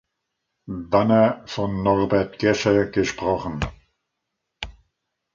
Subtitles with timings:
[0.67, 3.59] Banner von Norbert Gescher gesprochen.